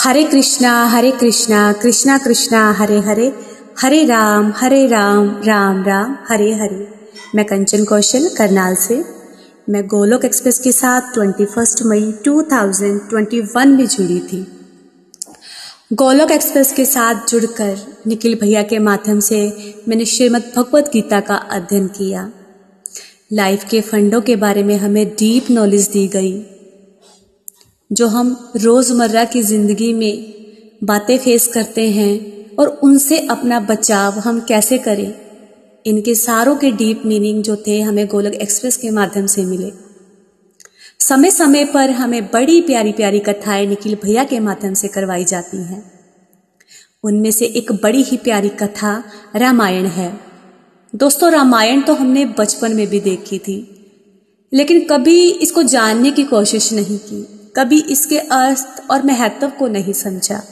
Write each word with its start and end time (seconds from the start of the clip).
हरे 0.00 0.24
कृष्णा 0.24 0.86
हरे 0.86 1.10
कृष्णा 1.10 1.72
कृष्णा 1.72 2.18
कृष्णा, 2.18 2.72
हरे 2.72 2.98
हरे 2.98 3.32
हरे 3.82 4.04
राम 4.04 4.52
हरे 4.56 4.86
राम 4.86 5.40
राम 5.44 5.84
राम, 5.84 6.16
हरे 6.28 6.54
हरे। 6.54 6.88
मैं 7.34 7.44
कंचन 7.44 7.84
कौशल, 7.84 8.30
करनाल 8.38 8.74
से। 8.74 9.04
मैं 9.68 9.86
गोलोक 9.86 10.24
एक्सप्रेस 10.24 10.58
के 10.58 10.72
साथ 10.72 11.00
21 11.00 11.82
मई 11.86 12.14
2021 12.24 13.68
में 13.68 13.86
जुड़ी 13.86 14.20
थी। 14.20 14.60
गोलोक 15.92 16.30
एक्सप्रेस 16.30 16.72
के 16.72 16.84
साथ 16.84 17.14
जुड़कर 17.28 17.78
निखिल 18.06 18.38
भैया 18.40 18.62
के 18.62 18.78
माध्यम 18.78 19.20
से 19.20 19.52
मैंने 19.88 20.04
श्रीमद् 20.04 20.56
भगवत 20.56 20.90
गीता 20.92 21.20
का 21.20 21.34
अध्ययन 21.34 21.86
किया। 21.86 22.30
लाइफ 23.32 23.64
के 23.70 23.80
फंडों 23.80 24.20
के 24.20 24.36
बारे 24.36 24.62
में 24.62 24.78
हमें 24.78 25.08
डीप 25.08 25.46
नॉलेज 25.50 25.88
दी 25.88 26.08
गई। 26.08 26.46
जो 27.90 28.06
हम 28.06 28.52
रोज़मर्रा 28.56 29.24
की 29.24 29.42
ज़िंदगी 29.42 29.92
में 29.92 30.78
बातें 30.84 31.16
फेस 31.18 31.46
करते 31.46 31.88
हैं 31.90 32.56
और 32.56 32.68
उनसे 32.82 33.18
अपना 33.26 33.60
बचाव 33.60 34.18
हम 34.18 34.40
कैसे 34.40 34.78
करें? 34.78 35.12
इनके 35.84 36.14
सारों 36.14 36.56
के 36.56 36.70
डीप 36.70 37.02
मीनिंग 37.06 37.42
जो 37.42 37.56
थे 37.66 37.80
हमें 37.80 38.06
गोलक 38.06 38.34
एक्सप्रेस 38.34 38.76
के 38.76 38.90
माध्यम 38.90 39.26
से 39.26 39.44
मिले। 39.44 39.70
समय 41.00 41.30
समय 41.30 41.64
पर 41.64 41.90
हमें 41.90 42.26
बड़ी 42.26 42.60
प्यारी 42.60 42.92
प्यारी 42.92 43.18
कथाएँ 43.18 43.66
निखिल 43.66 43.94
भैया 43.94 44.24
के 44.24 44.40
माध्यम 44.40 44.74
से 44.74 44.88
करवाई 44.88 45.24
जाती 45.24 45.56
हैं। 45.56 45.82
उनमें 47.04 47.30
से 47.30 47.46
एक 47.46 47.72
बड़ी 47.72 48.02
ही 48.02 48.16
प्यारी 48.16 48.48
कथा 48.48 48.92
रामायण 49.36 49.86
है। 49.86 50.12
दोस्तों, 50.92 51.30
रामायण 51.32 51.80
तो 51.82 51.94
हमने 51.94 52.24
बचपन 52.38 52.76
में 52.76 52.86
भी 52.86 53.00
देखी 53.00 53.38
थी, 53.38 53.58
लेकिन 54.52 54.84
कभी 54.90 55.28
इसको 55.30 55.62
जानने 55.64 56.10
की 56.10 56.24
कोशिश 56.26 56.72
नहीं 56.72 56.98
की। 56.98 57.26
कभी 57.58 57.80
इसके 57.80 58.18
अर्थ 58.18 58.82
और 58.90 59.02
महत्व 59.02 59.48
को 59.48 59.68
नहीं 59.68 59.92
समझा। 59.92 60.42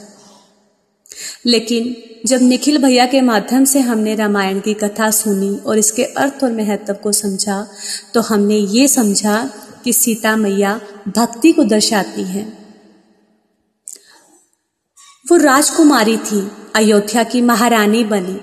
लेकिन 1.45 1.95
जब 2.25 2.41
निखिल 2.41 2.77
भैया 2.77 3.05
के 3.05 3.21
माध्यम 3.21 3.65
से 3.65 3.79
हमने 3.79 4.15
रामायण 4.15 4.59
की 4.59 4.73
कथा 4.73 5.11
सुनी 5.11 5.55
और 5.57 5.77
इसके 5.77 6.03
अर्थ 6.03 6.43
और 6.43 6.51
महत्व 6.51 6.93
को 6.93 7.11
समझा 7.11 7.67
तो 8.13 8.21
हमने 8.21 8.57
ये 8.57 8.87
समझा 8.87 9.49
कि 9.83 9.93
सीता 9.93 10.35
मैया 10.35 10.81
भक्ति 11.07 11.51
को 11.51 11.63
दर्शाती 11.63 12.23
हैं। 12.23 12.47
वो 15.31 15.37
राजकुमारी 15.37 16.17
थी, 16.17 16.51
अयोध्या 16.75 17.23
की 17.23 17.41
महारानी 17.41 18.03
बनी। 18.03 18.39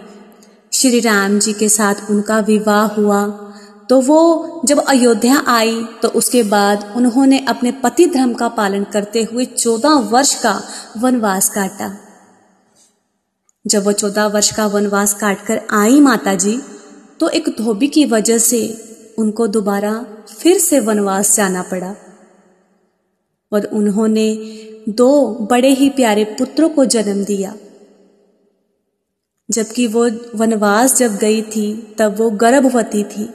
श्री 0.72 1.00
राम 1.00 1.38
जी 1.38 1.52
के 1.52 1.68
साथ 1.68 2.10
उनका 2.10 2.38
विवाह 2.38 2.86
हुआ। 2.86 3.43
तो 3.88 4.00
वो 4.00 4.60
जब 4.64 4.78
अयोध्या 4.78 5.42
आई 5.48 5.82
तो 6.02 6.08
उसके 6.08 6.42
बाद 6.42 6.92
उन्होंने 6.96 7.38
अपने 7.48 7.72
पति 7.72 8.06
धर्म 8.06 8.32
का 8.34 8.48
पालन 8.48 8.84
करते 8.84 9.22
हुए 9.22 9.44
चौदह 9.44 9.94
वर्ष 10.10 10.34
का 10.42 10.62
वनवास 10.98 11.48
काटा। 11.50 11.90
जब 13.64 13.84
वो 13.84 13.92
चौदह 13.92 14.26
वर्ष 14.26 14.50
का 14.52 14.66
वनवास 14.66 15.14
काटकर 15.14 15.60
आई 15.72 16.00
माता 16.00 16.34
जी 16.34 16.56
तो 17.20 17.28
एक 17.28 17.48
धोबी 17.58 17.88
की 17.88 18.04
वजह 18.04 18.38
से 18.38 18.60
उनको 19.18 19.46
दोबारा 19.46 19.92
फिर 20.28 20.58
से 20.58 20.80
वनवास 20.80 21.36
जाना 21.36 21.62
पड़ा 21.62 21.94
और 23.52 23.64
उन्होंने 23.72 24.26
दो 24.88 25.24
बड़े 25.50 25.68
ही 25.68 25.90
प्यारे 25.90 26.24
पुत्रों 26.38 26.68
को 26.68 26.84
जन्म 26.84 27.24
दिया। 27.24 27.54
जबकि 29.48 29.86
वो 29.86 30.08
वनवास 30.34 30.96
जब 30.96 31.16
गई 31.16 31.40
थी, 31.42 31.94
तब 31.98 32.16
वो 32.18 32.30
गर्भवती 32.30 33.02
थी। 33.04 33.28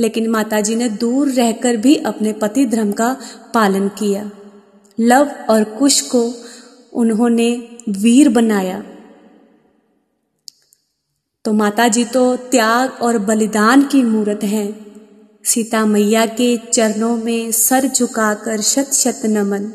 लेकिन 0.00 0.28
माताजी 0.28 0.74
ने 0.74 0.88
दूर 0.88 1.28
रहकर 1.28 1.76
भी 1.76 1.96
अपने 1.96 2.32
पति 2.32 2.66
धर्म 2.66 2.92
का 2.92 3.16
पालन 3.54 3.88
किया। 3.88 4.30
लव 5.00 5.30
और 5.50 5.64
कुश 5.64 6.00
को 6.00 6.22
उन्होंने 6.92 7.78
वीर 7.88 8.28
बनाया। 8.28 8.82
तो 11.44 11.52
माताजी 11.52 12.04
तो 12.04 12.36
त्याग 12.36 13.02
और 13.02 13.18
बलिदान 13.18 13.82
की 13.82 14.02
मूर्त 14.02 14.44
हैं। 14.44 14.68
सीता 15.44 15.84
मैया 15.86 16.26
के 16.26 16.56
चरणों 16.56 17.16
में 17.16 17.52
सर 17.52 17.86
झुकाकर 17.86 18.60
शत 18.60 18.92
शत 18.92 19.22
नमन। 19.24 19.72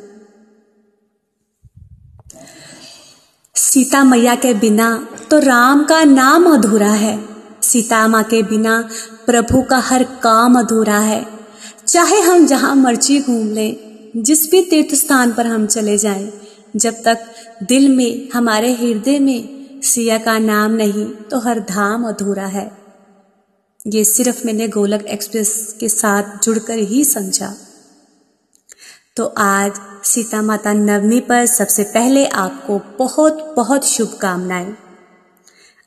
सीता 3.55 4.03
मैया 4.03 4.35
के 4.35 4.53
बिना 4.53 4.87
तो 5.29 5.39
राम 5.39 5.83
का 5.83 6.03
नाम 6.03 6.53
अधूरा 6.53 6.91
है। 6.93 7.17
सीता 7.61 8.07
माँ 8.07 8.23
के 8.23 8.43
बिना 8.43 8.89
प्रभु 9.25 9.61
का 9.61 9.77
हर 9.79 10.03
काम 10.23 10.59
अधूरा 10.59 10.99
है। 10.99 11.25
चाहे 11.87 12.19
हम 12.21 12.45
जहाँ 12.45 12.75
मर्ज़ी 12.75 13.19
घूम 13.21 13.49
लें, 13.49 13.75
जिस 14.17 14.49
भी 14.51 14.61
तीर्थ 14.61 14.95
स्थान 14.95 15.33
पर 15.33 15.47
हम 15.47 15.65
चले 15.67 15.97
जाएँ, 15.97 16.31
जब 16.75 17.01
तक 17.03 17.25
दिल 17.63 17.95
में, 17.95 18.29
हमारे 18.33 18.71
हृदय 18.73 19.19
में 19.19 19.81
सिया 19.83 20.17
का 20.17 20.37
नाम 20.39 20.71
नहीं 20.71 21.05
तो 21.05 21.39
हर 21.39 21.59
धाम 21.59 22.07
अधूरा 22.07 22.45
है। 22.45 22.71
ये 23.87 24.03
सिर्फ़ 24.03 24.45
मैंने 24.45 24.67
गोलक 24.67 25.05
एक्सप्रेस 25.05 25.75
के 25.79 25.89
साथ 25.89 26.43
जुड़कर 26.43 26.77
ही 26.79 27.03
समझा। 27.05 27.53
तो 29.15 29.25
आज 29.37 29.79
सीता 30.03 30.41
माता 30.41 30.73
नवमी 30.73 31.19
पर 31.19 31.45
सबसे 31.45 31.83
पहले 31.83 32.25
आपको 32.25 32.79
बहुत 32.99 33.53
बहुत 33.57 33.85
शुभकामनाएँ। 33.85 34.75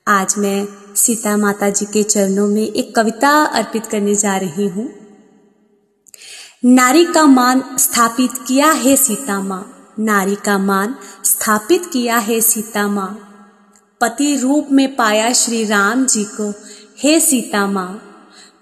आज 0.08 0.34
मैं 0.38 0.66
सीता 0.98 1.36
माता 1.36 1.70
जी 1.70 1.86
के 1.86 2.02
चरणों 2.02 2.48
में 2.48 2.72
एक 2.72 2.94
कविता 2.94 3.44
अर्पित 3.44 3.86
करने 3.86 4.14
जा 4.14 4.36
रही 4.36 4.68
हूँ। 4.68 4.90
नारी 6.64 7.04
का 7.04 7.26
मान 7.26 7.62
स्थापित 7.78 8.30
किया 8.48 8.70
है 8.70 8.96
सीता 8.96 9.40
माँ। 9.40 9.94
नारी 9.98 10.34
का 10.34 10.58
मान 10.58 10.94
स्थापित 11.24 11.86
किया 11.86 12.18
है 12.18 12.40
सीता 12.40 12.88
माँ। 12.88 13.24
पति 14.00 14.36
रूप 14.36 14.68
में 14.72 14.96
पाया 14.96 15.32
श्री 15.32 15.64
राम 15.64 16.06
जी 16.06 16.24
को 16.24 16.54
हे 16.98 17.20
सीता 17.20 17.66
माँ। 17.66 18.02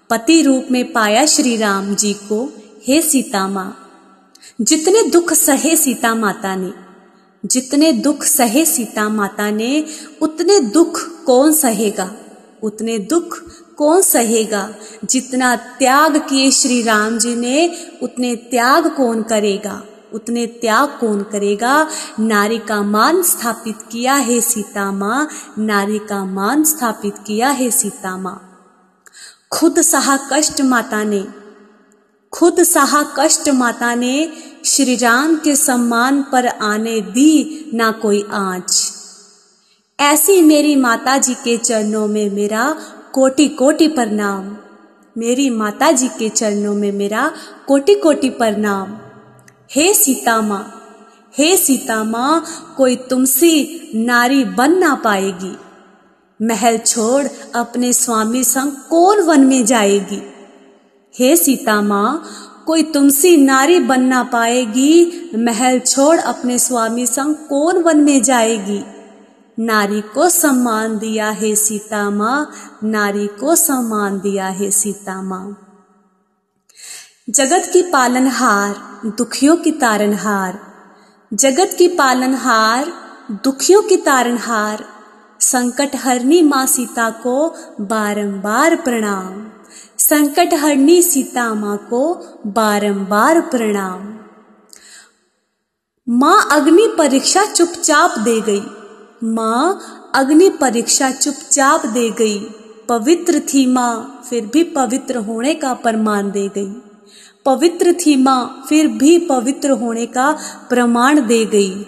पति 0.09 0.41
रूप 0.41 0.65
में 0.71 0.93
पाया 0.93 1.25
श्री 1.25 1.57
राम 1.57 1.95
जी 1.95 2.13
को 2.13 2.53
हे 2.87 3.01
सीता 3.01 3.47
माँ। 3.47 3.83
जितने 4.61 5.03
दुख 5.03 5.33
सहे 5.33 5.75
सीता 5.75 6.15
माता 6.15 6.55
ने, 6.55 6.73
जितने 7.45 7.91
दुख 7.91 8.23
सहे 8.23 8.65
सीता 8.65 9.09
माता 9.09 9.51
ने, 9.51 9.85
उतने 10.21 10.59
दुख 10.59 11.23
कौन 11.25 11.53
सहेगा? 11.53 12.15
उतने 12.63 12.99
दुख 12.99 13.41
कौन 13.77 14.01
सहेगा? 14.01 14.73
जितना 15.05 15.55
त्याग 15.55 16.17
किए 16.17 16.51
श्री 16.51 16.83
राम 16.83 17.17
जी 17.17 17.35
ने, 17.35 17.75
उतने 18.03 18.35
त्याग 18.35 18.87
कौन 18.87 19.23
करेगा? 19.23 19.83
उतने 20.13 20.47
त्याग 20.47 20.87
कौन 20.87 21.23
करेगा? 21.23 21.87
नारी 22.19 22.57
का 22.57 22.81
मान 22.81 23.23
स्थापित 23.23 23.75
किया 23.91 24.13
है 24.13 24.41
सीता 24.41 24.91
माँ, 24.91 25.29
नारी 25.59 25.99
का 25.99 26.25
मान 26.25 26.63
स्थापित 26.63 27.15
किया 27.27 27.49
है 27.49 27.71
सीता 27.71 28.17
माँ। 28.17 28.43
खुद 29.51 29.81
सहा 29.81 30.19
कष्ट 30.33 30.61
माता 30.61 31.03
ने, 31.03 31.27
खुद 32.31 32.63
सहा 32.63 33.03
कष्ट 33.19 33.49
माता 33.49 33.95
ने 33.95 34.33
श्री 34.65 34.95
राम 34.95 35.35
के 35.35 35.55
सम्मान 35.55 36.21
पर 36.21 36.47
आने 36.47 37.01
दी 37.01 37.71
ना 37.73 37.91
कोई 37.91 38.27
आँच। 38.31 38.86
ऐसी 39.99 40.41
मेरी 40.41 40.75
माता 40.75 41.17
जी 41.17 41.33
के 41.33 41.57
चरणों 41.57 42.07
में 42.07 42.29
मेरा 42.29 42.75
कोटि 43.13 43.47
कोटि 43.47 43.87
प्रणाम। 43.87 44.57
मेरी 45.17 45.49
माता 45.49 45.91
जी 45.91 46.07
के 46.07 46.29
चरणों 46.29 46.75
में 46.75 46.91
मेरा 46.91 47.31
कोटि 47.67 47.95
कोटि 47.95 48.29
प्रणाम। 48.29 48.97
हे 49.71 49.93
सीता 49.93 50.41
माँ 50.41 50.81
हे 51.37 51.57
सीता 51.57 52.03
माँ 52.03 52.45
कोई 52.77 52.95
तुमसी 52.95 53.81
नारी 53.95 54.43
बन 54.45 54.77
ना 54.77 54.95
पाएगी। 54.95 55.57
महल 56.41 56.77
छोड़ 56.77 57.27
अपने 57.55 57.93
स्वामी 57.93 58.43
संग 58.43 58.71
कौन 58.71 59.21
वन 59.21 59.45
में 59.45 59.65
जाएगी? 59.65 60.21
हे 61.19 61.35
सीता 61.35 61.81
माँ 61.81 62.25
कोई 62.65 62.83
तुमसी 62.83 63.37
नारी 63.37 63.79
बन 63.79 64.01
ना 64.01 64.23
पाएगी। 64.23 65.31
महल 65.35 65.79
छोड़ 65.79 66.19
अपने 66.19 66.59
स्वामी 66.59 67.05
संग 67.05 67.35
कौन 67.35 67.83
वन 67.83 67.97
में 67.97 68.23
जाएगी? 68.23 68.83
नारी 69.59 70.01
को 70.01 70.29
सम्मान 70.29 70.97
दिया 70.97 71.29
है 71.29 71.55
सीता 71.55 72.09
माँ, 72.09 72.51
नारी 72.83 73.27
को 73.27 73.55
सम्मान 73.55 74.19
दिया 74.19 74.47
है 74.47 74.71
सीता 74.71 75.21
माँ। 75.21 75.57
जगत 77.29 77.69
की 77.73 77.81
पालनहार, 77.81 78.75
दुखियों 79.05 79.57
की 79.57 79.71
तारनहार 79.71 80.59
जगत 81.33 81.75
की 81.77 81.87
पालनहार, 81.87 82.93
दुखियों 83.31 83.81
की 83.81 83.97
तारनहार 83.97 84.85
संकट 85.39 85.95
हरनी 85.95 86.41
माँ 86.41 86.65
सीता 86.65 87.09
को 87.09 87.55
बारंबार 87.81 88.75
प्रणाम। 88.75 89.51
संकट 89.97 90.53
हरनी 90.53 91.01
सीता 91.01 91.53
माँ 91.53 91.77
को 91.77 92.13
बारंबार 92.47 93.41
प्रणाम। 93.41 94.19
माँ 96.09 96.47
अग्नि 96.51 96.95
परीक्षा 96.97 97.45
चुपचाप 97.45 98.19
दे 98.19 98.41
गई। 98.41 98.76
माँ 99.23 99.79
अग्नि 100.15 100.49
परीक्षा 100.49 101.11
चुपचाप 101.11 101.85
दे 101.85 102.09
गई। 102.09 102.39
पवित्र 102.89 103.39
थी 103.39 103.65
माँ, 103.65 104.23
फिर 104.29 104.45
भी 104.45 104.63
पवित्र 104.63 105.17
होने 105.17 105.53
का 105.53 105.73
प्रमाण 105.73 106.31
दे 106.31 106.47
गई। 106.47 106.73
पवित्र 107.45 107.93
थी 107.93 108.15
माँ, 108.15 108.65
फिर 108.69 108.87
भी 108.87 109.17
पवित्र 109.17 109.69
होने 109.69 110.05
का 110.05 110.37
प्रमाण 110.69 111.27
दे 111.27 111.45
गई। 111.45 111.85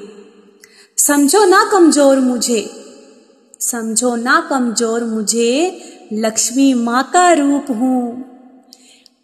समझो 0.97 1.45
ना 1.45 1.69
कमज़ोर 1.71 2.19
मुझे। 2.19 2.69
समझो 3.59 4.15
ना 4.15 4.47
कमज़ोर 4.49 5.03
मुझे, 5.03 5.81
लक्ष्मी 6.13 6.73
माँ 6.73 7.03
का 7.13 7.33
रूप 7.33 7.65
हूँ। 7.69 8.25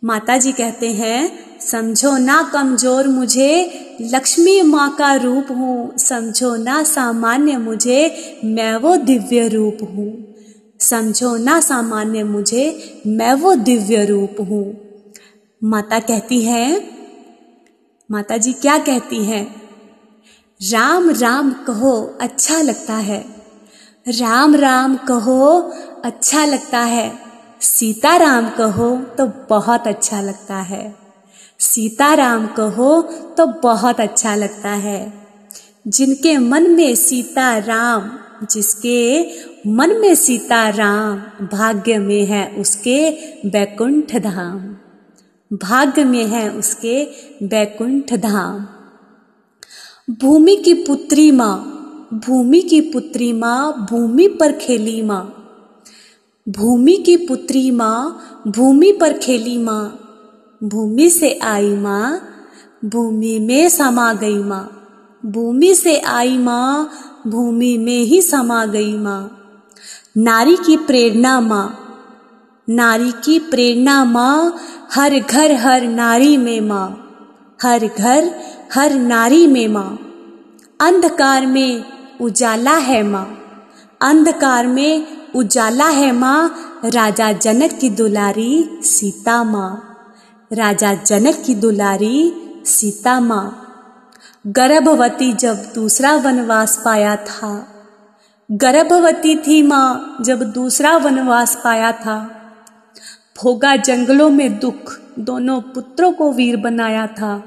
माता 0.03 0.37
जी 0.37 0.51
कहते 0.51 0.91
हैं 0.91 1.44
समझो 1.71 2.17
ना 2.17 2.51
कमज़ोर 2.53 3.07
मुझे, 3.07 3.71
लक्ष्मी 4.01 4.61
माँ 4.61 4.95
का 4.95 5.15
रूप 5.15 5.47
हूँ। 5.51 5.97
समझो 5.97 6.55
ना 6.55 6.83
सामान्य 6.83 7.57
मुझे, 7.57 8.17
मैं 8.45 8.75
वो 8.75 8.97
दिव्य 8.97 9.47
रूप 9.47 9.77
हूँ। 9.83 10.35
समझो 10.79 11.37
ना 11.37 11.59
सामान्य 11.59 12.23
मुझे, 12.23 12.93
मैं 13.07 13.33
वो 13.33 13.55
दिव्य 13.55 14.05
रूप 14.05 14.35
हूँ। 14.39 14.77
माता 15.63 15.99
कहती 15.99 16.41
है 16.41 16.95
माता 18.11 18.37
जी 18.37 18.53
क्या 18.53 18.77
कहती 18.77 19.25
हैं? 19.25 19.61
राम 20.71 21.09
राम 21.09 21.51
कहो 21.51 22.17
अच्छा 22.21 22.61
लगता 22.61 22.93
है। 22.93 23.25
राम 24.07 24.55
राम 24.55 24.95
कहो 24.95 25.71
अच्छा 26.05 26.45
लगता 26.45 26.79
है। 26.79 27.19
सीता 27.61 28.15
राम 28.15 28.49
कहो 28.49 28.97
तो 29.17 29.31
बहुत 29.49 29.87
अच्छा 29.87 30.21
लगता 30.21 30.55
है। 30.55 31.04
सीता 31.59 32.13
राम 32.13 32.47
कहो 32.47 33.01
तो 33.37 33.45
बहुत 33.47 33.99
अच्छा 33.99 34.35
लगता 34.35 34.69
है। 34.69 35.13
जिनके 35.87 36.37
मन 36.37 36.69
में 36.71 36.95
सीता 36.95 37.57
राम 37.57 38.11
जिसके 38.51 38.99
मन 39.67 39.95
में 39.99 40.15
सीता 40.15 40.69
राम 40.69 41.47
भाग्य 41.47 41.97
में 41.97 42.25
है 42.25 42.47
उसके 42.51 43.09
बैकुंठ 43.49 44.15
धाम 44.15 44.57
भाग्य 45.57 46.03
में 46.03 46.25
है 46.25 46.49
उसके 46.49 47.03
बैकुंठ 47.43 48.13
धाम 48.13 48.65
भूमि 50.13 50.55
की 50.55 50.73
पुत्री 50.73 51.31
माँ, 51.31 51.57
भूमि 52.27 52.61
की 52.61 52.81
पुत्री 52.81 53.33
माँ 53.33 53.87
भूमि 53.89 54.27
पर 54.27 54.51
खेली 54.51 55.01
माँ। 55.01 55.23
भूमि 56.49 56.95
की 56.97 57.17
पुत्री 57.17 57.71
माँ 57.71 58.43
भूमि 58.47 58.91
पर 58.91 59.17
खेली 59.17 59.57
माँ। 59.57 60.04
भूमि 60.65 61.09
से 61.09 61.39
आई 61.43 61.75
माँ, 61.75 62.21
भूमि 62.85 63.39
में 63.39 63.69
समा 63.69 64.13
गई 64.13 64.37
माँ। 64.37 64.71
भूमि 65.25 65.75
से 65.75 65.99
आई 65.99 66.37
माँ, 66.37 66.89
भूमि 67.27 67.77
में 67.77 67.99
ही 67.99 68.21
समा 68.21 68.65
गई 68.65 68.97
माँ। 68.97 69.37
नारी 70.17 70.55
की 70.55 70.77
प्रेरणा 70.77 71.41
माँ, 71.41 71.79
नारी 72.69 73.11
की 73.11 73.39
प्रेरणा 73.39 74.05
माँ, 74.05 74.55
हर 74.95 75.19
घर 75.19 75.51
हर 75.51 75.83
नारी 75.83 76.37
में 76.37 76.61
माँ। 76.61 77.01
हर 77.63 77.89
घर 77.97 78.35
हर 78.73 78.93
नारी 78.93 79.47
में 79.47 79.67
माँ। 79.67 79.99
अंधकार 80.79 81.45
में 81.45 81.83
उजाला 82.21 82.77
है 82.77 83.03
माँ। 83.03 83.37
अंधकार 84.01 84.67
में 84.67 85.07
उजाला 85.35 85.87
है 85.87 86.11
माँ, 86.11 86.55
राजा 86.85 87.31
जनक 87.31 87.73
की 87.73 87.89
दुलारी 87.89 88.79
सीता 88.81 89.43
माँ। 89.43 89.91
राजा 90.53 90.93
जनक 90.93 91.43
की 91.45 91.55
दुलारी 91.55 92.33
सीता 92.65 93.19
माँ 93.19 93.61
गर्भवती 94.47 95.33
जब 95.33 95.55
दूसरा 95.75 96.15
वनवास 96.15 96.81
पाया 96.85 97.15
था। 97.15 97.67
गर्भवती 98.51 99.35
थी 99.35 99.61
माँ 99.61 100.17
जब 100.21 100.43
दूसरा 100.43 100.97
वनवास 100.97 101.61
पाया 101.63 101.91
था। 101.91 102.41
भोगा 103.41 103.75
जंगलों 103.75 104.29
में 104.29 104.59
दुख 104.59 104.99
दोनों 105.19 105.61
पुत्रों 105.61 106.11
को 106.11 106.31
वीर 106.31 106.57
बनाया 106.57 107.07
था। 107.07 107.43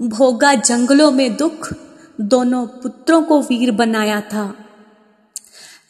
भोगा 0.00 0.54
जंगलों 0.54 1.10
में 1.10 1.36
दुख 1.36 1.74
दोनों 2.20 2.66
पुत्रों 2.66 3.22
को 3.22 3.40
वीर 3.40 3.70
बनाया 3.70 4.20
था। 4.20 4.54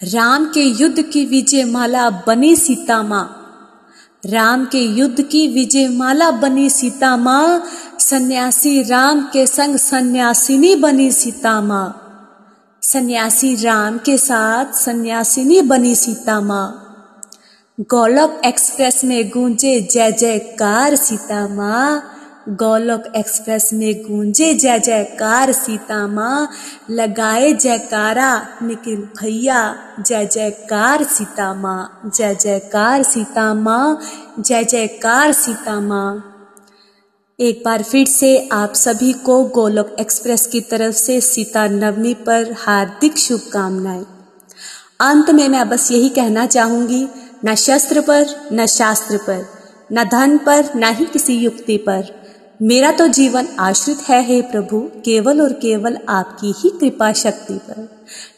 राम 0.03 0.45
के 0.45 0.63
युद्ध 0.63 1.03
की 1.03 1.27
विजय 1.27 1.65
माला 1.65 2.11
बनी 2.11 2.57
सीता 2.57 3.03
माँ 3.03 3.39
राम 4.23 4.65
के 4.73 4.79
युद्ध 4.99 5.23
की 5.31 5.47
विजय 5.55 5.87
माला 5.89 6.31
बनी 6.31 6.69
सीता 6.71 7.17
माँ 7.17 7.63
सन्यासी 8.01 8.83
राम 8.91 9.23
के 9.33 9.47
संग 9.47 9.77
सन्यासिनी 9.77 10.75
बनी 10.83 11.11
सीता 11.13 11.61
माँ 11.61 11.87
सन्यासी 12.83 13.55
राम 13.65 13.99
के 14.07 14.17
साथ 14.19 14.73
सन्यासिनी 14.79 15.61
बनी 15.71 15.95
सीता 15.95 16.41
माँ 16.41 16.67
गोलक 17.91 18.41
एक्सप्रेस 18.47 19.05
में 19.05 19.29
गूंजे 19.31 19.81
जय 19.93 20.13
जयकार 20.21 20.97
सीता 20.97 21.47
माँ 21.55 21.91
गोलोक 22.49 23.03
एक्सप्रेस 23.17 23.71
में 23.73 24.03
गूंजे 24.03 24.55
जय 24.55 24.79
जयकार 24.79 25.53
सीता 25.53 26.07
माँ 26.07 26.51
लगाए 26.91 27.53
जयकारा, 27.53 28.49
निखिल 28.63 28.97
भैया, 28.97 29.79
जय 30.01 30.27
जयकार 30.27 31.05
सीता 31.05 31.55
माँ 31.55 32.11
जय 32.15 32.35
जयकार 32.35 33.03
सीता 33.03 33.55
माँ 33.55 34.01
जय 34.39 34.65
जयकार 34.65 35.33
सीता 35.33 35.81
माँ 35.81 36.29
एक 37.41 37.63
बार 37.65 37.83
फिर 37.83 38.07
से 38.07 38.49
आप 38.53 38.73
सभी 38.73 39.13
को 39.13 39.45
गोलोक 39.45 39.97
एक्सप्रेस 40.01 40.47
की 40.47 40.61
तरफ़ 40.61 40.95
से 40.95 41.21
सीता 41.21 41.67
नवमी 41.67 42.15
पर 42.15 42.55
हार्दिक 42.59 43.19
शुभकामनाएँ। 43.19 44.07
अंत 45.01 45.31
में 45.31 45.49
मैं 45.49 45.69
बस 45.69 45.91
यही 45.93 46.09
कहना 46.09 46.47
चाहूँगी, 46.47 47.09
न 47.45 47.55
शस्त्र 47.55 48.01
पर, 48.01 48.27
न 48.53 48.67
शास्त्र 48.67 49.17
पर, 49.17 49.47
न 49.93 50.05
धन 50.05 50.39
पर, 50.39 50.71
न 50.77 50.85
ही 50.85 51.05
किसी 51.05 51.35
युक्ति 51.35 51.77
पर। 51.77 52.22
मेरा 52.63 52.93
तो 52.93 53.07
जीवन 53.07 53.47
आश्रित 53.59 53.99
है, 54.09 54.25
हे 54.25 54.43
प्रभु, 54.43 54.81
केवल 55.05 55.41
और 55.41 55.53
केवल 55.53 55.99
आपकी 56.09 56.53
ही 56.57 56.71
कृपा 56.71 57.13
शक्ति 57.13 57.55
पर। 57.55 57.89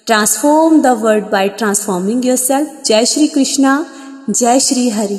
Transform 0.07 0.81
the 0.83 0.87
world 0.87 1.25
by 1.25 1.49
transforming 1.49 2.27
yourself 2.37 2.83
जय 2.87 3.05
श्री 3.05 3.27
कृष्णा, 3.27 3.87
जय 4.31 4.61
श्री 4.61 4.89
हरि। 4.89 5.19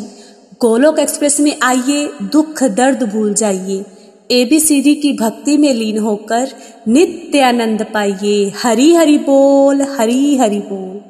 गोलोक 0.62 1.00
एक्सप्रेस 1.00 1.40
में 1.40 1.60
आइए, 1.64 2.08
दुख 2.22 2.64
दर्द 2.64 3.04
भूल 3.04 3.34
जाइए। 3.34 3.86
एबीसीडी 4.32 4.96
की 4.96 5.14
भक्ति 5.14 5.58
में 5.58 5.74
लीन 5.74 6.00
होकर 6.00 6.52
नित्य 6.88 7.42
आनंद 7.42 7.86
पाइए। 7.94 8.54
हरी 8.64 8.94
हरि 8.96 9.18
बोल, 9.18 9.82
हरी 9.82 10.38
हरि 10.38 10.60
बोल। 10.60 11.02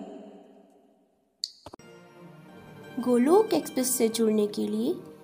गोलोक 3.04 3.54
एक्सप्रेस 3.54 3.98
से 3.98 4.08
जुड़ने 4.08 4.48
के 4.48 4.62
लिए 4.62 4.94